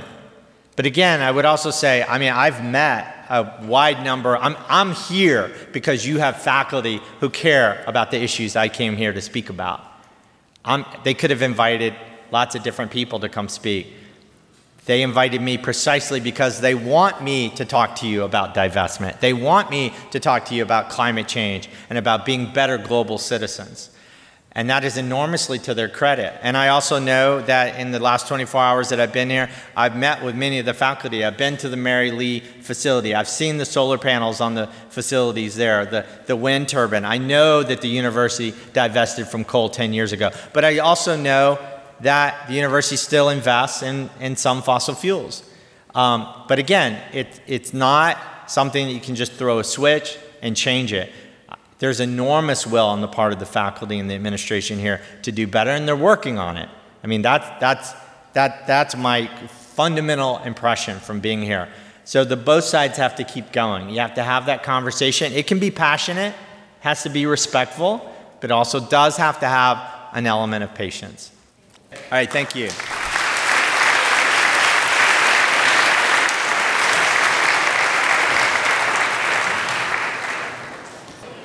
[0.77, 4.37] But again, I would also say, I mean, I've met a wide number.
[4.37, 9.13] I'm, I'm here because you have faculty who care about the issues I came here
[9.13, 9.83] to speak about.
[10.65, 11.95] I'm, they could have invited
[12.31, 13.93] lots of different people to come speak
[14.89, 19.20] They invited me precisely because they want me to talk to you about divestment.
[19.20, 23.18] They want me to talk to you about climate change and about being better global
[23.18, 23.91] citizens.
[24.53, 26.41] And that is enormously to their credit.
[26.41, 29.95] And I also know that in the last 24 hours that I've been here, I've
[29.95, 31.22] met with many of the faculty.
[31.22, 33.14] I've been to the Merry Lea facility.
[33.14, 37.05] I've seen the solar panels on the facilities there, the, the wind turbine.
[37.05, 40.30] I know that the university divested from coal 10 years ago.
[40.55, 41.59] But I also know
[42.01, 45.43] that the university still invests in, in some fossil fuels.
[45.95, 50.57] Um, but again, it, it's not something that you can just throw a switch and
[50.57, 51.11] change it.
[51.79, 55.47] There's enormous will on the part of the faculty and the administration here to do
[55.47, 56.69] better, and they're working on it.
[57.03, 57.95] I mean, that's, that's,
[58.33, 61.69] that, that's my fundamental impression from being here.
[62.05, 63.91] So the both sides have to keep going.
[63.91, 65.33] You have to have that conversation.
[65.33, 66.35] It can be passionate,
[66.81, 69.79] has to be respectful, but also does have to have
[70.15, 71.31] an element of patience.
[71.93, 72.68] All right, thank you.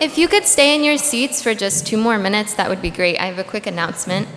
[0.01, 2.89] If you could stay in your seats for just two more minutes, that would be
[2.89, 3.17] great.
[3.19, 4.27] I have a quick announcement.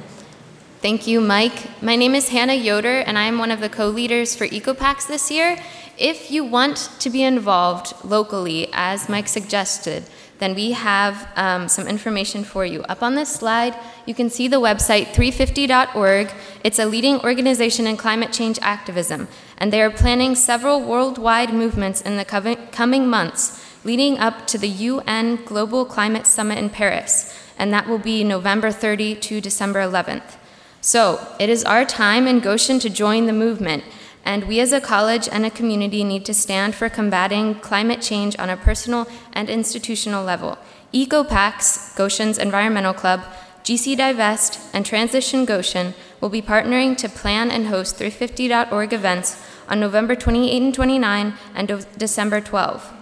[0.81, 1.83] Thank you, Mike.
[1.83, 5.09] My name is Hannah Yoder, and I am one of the co leaders for EcoPax
[5.09, 5.59] this year.
[5.99, 10.05] If you want to be involved locally, as Mike suggested,
[10.39, 12.83] then we have um, some information for you.
[12.83, 13.75] Up on this slide,
[14.05, 16.31] you can see the website 350.org.
[16.63, 19.29] It's a leading organization in climate change activism,
[19.59, 22.25] and they are planning several worldwide movements in the
[22.73, 28.01] coming months leading up to the UN Global Climate Summit in Paris, and that will
[28.01, 30.35] be November 30 to December 11th.
[30.81, 33.85] So, it is our time in Goshen to join the movement,
[34.27, 38.37] and we as a college and a community need to stand for combating climate change
[38.39, 40.59] on a personal and institutional level.
[40.93, 43.23] EcoPax, Goshen's environmental club,
[43.63, 49.79] GC Divest, and Transition Goshen will be partnering to plan and host 350.org events on
[49.79, 52.93] November 28 and 29 and December 12.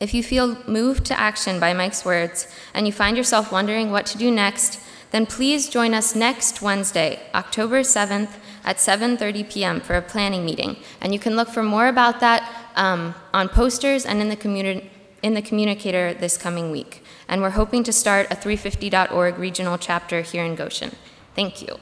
[0.00, 4.06] If you feel moved to action by Mike's words and you find yourself wondering what
[4.06, 4.80] to do next,
[5.10, 8.30] then please join us next Wednesday, October 7th
[8.68, 9.80] at 7:30 p.m.
[9.80, 10.76] for a planning meeting.
[11.00, 12.40] And you can look for more about that
[12.76, 14.84] um, on posters and in the, communi-
[15.22, 17.02] in the communicator this coming week.
[17.28, 20.92] And we're hoping to start a 350.org regional chapter here in Goshen.
[21.34, 21.78] Thank you.